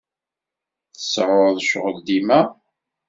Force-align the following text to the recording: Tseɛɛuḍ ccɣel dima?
Tseɛɛuḍ 0.95 1.57
ccɣel 1.65 1.97
dima? 2.05 2.41